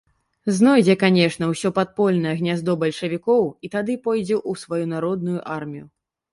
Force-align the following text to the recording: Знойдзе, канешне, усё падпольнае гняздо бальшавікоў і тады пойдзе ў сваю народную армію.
Знойдзе, 0.59 0.95
канешне, 1.03 1.49
усё 1.53 1.71
падпольнае 1.75 2.33
гняздо 2.41 2.77
бальшавікоў 2.85 3.43
і 3.69 3.73
тады 3.79 4.01
пойдзе 4.09 4.35
ў 4.49 4.65
сваю 4.65 4.85
народную 4.99 5.39
армію. 5.61 5.85